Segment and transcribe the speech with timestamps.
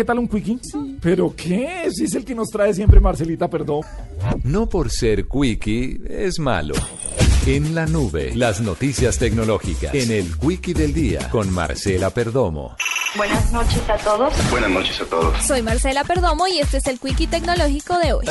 [0.00, 0.58] ¿Qué tal un quickie?
[1.02, 1.90] ¿Pero qué?
[1.90, 3.82] Si es el que nos trae siempre Marcelita, perdón.
[4.44, 6.74] No por ser quickie es malo.
[7.46, 9.94] En la nube, las noticias tecnológicas.
[9.94, 12.76] En el quickie del día con Marcela Perdomo.
[13.16, 14.32] Buenas noches a todos.
[14.50, 15.44] Buenas noches a todos.
[15.44, 18.24] Soy Marcela Perdomo y este es el Quickie Tecnológico de hoy.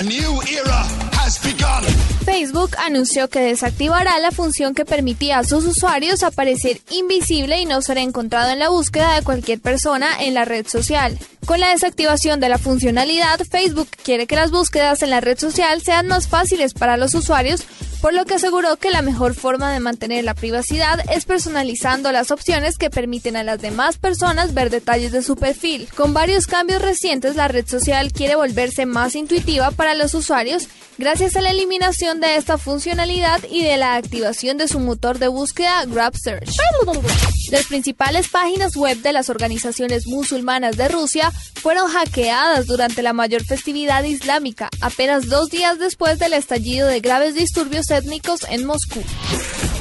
[2.23, 7.81] Facebook anunció que desactivará la función que permitía a sus usuarios aparecer invisible y no
[7.81, 11.19] ser encontrado en la búsqueda de cualquier persona en la red social.
[11.49, 15.81] Con la desactivación de la funcionalidad, Facebook quiere que las búsquedas en la red social
[15.81, 17.65] sean más fáciles para los usuarios
[18.01, 22.31] por lo que aseguró que la mejor forma de mantener la privacidad es personalizando las
[22.31, 25.89] opciones que permiten a las demás personas ver detalles de su perfil.
[25.95, 31.35] Con varios cambios recientes, la red social quiere volverse más intuitiva para los usuarios gracias
[31.35, 35.83] a la eliminación de esta funcionalidad y de la activación de su motor de búsqueda
[35.85, 36.55] Grab Search.
[37.51, 43.43] Las principales páginas web de las organizaciones musulmanas de Rusia fueron hackeadas durante la mayor
[43.43, 49.03] festividad islámica, apenas dos días después del estallido de graves disturbios étnicos en Moscú.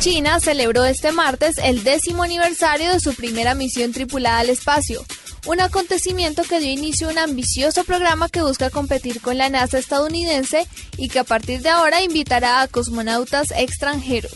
[0.00, 5.04] China celebró este martes el décimo aniversario de su primera misión tripulada al espacio,
[5.46, 9.78] un acontecimiento que dio inicio a un ambicioso programa que busca competir con la NASA
[9.78, 14.32] estadounidense y que a partir de ahora invitará a cosmonautas extranjeros.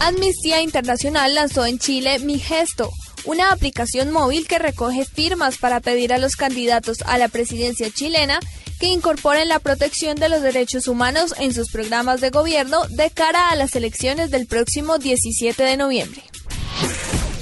[0.00, 2.90] Amnistía Internacional lanzó en Chile Mi Gesto,
[3.24, 8.40] una aplicación móvil que recoge firmas para pedir a los candidatos a la presidencia chilena
[8.80, 13.50] que incorporen la protección de los derechos humanos en sus programas de gobierno de cara
[13.50, 16.22] a las elecciones del próximo 17 de noviembre.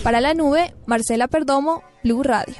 [0.03, 2.56] Para la nube, Marcela Perdomo, Blue Radio.